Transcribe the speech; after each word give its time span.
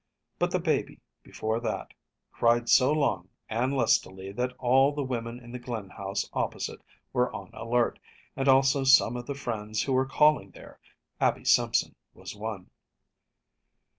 But 0.39 0.49
the 0.49 0.57
baby, 0.59 0.99
before 1.21 1.59
that, 1.59 1.93
cried 2.31 2.67
so 2.69 2.91
long 2.91 3.29
and 3.49 3.71
lustily 3.71 4.31
that 4.31 4.53
all 4.57 4.95
the 4.95 5.03
women 5.03 5.39
in 5.39 5.51
the 5.51 5.59
Glynn 5.59 5.89
house 5.91 6.27
opposite 6.33 6.81
were 7.13 7.31
on 7.35 7.51
the 7.51 7.61
alert, 7.61 7.99
and 8.35 8.47
also 8.47 8.83
some 8.83 9.15
of 9.15 9.27
the 9.27 9.35
friends 9.35 9.83
who 9.83 9.93
were 9.93 10.07
calling 10.07 10.49
there. 10.49 10.79
Abby 11.19 11.45
Simson 11.45 11.93
was 12.15 12.35
one. 12.35 12.71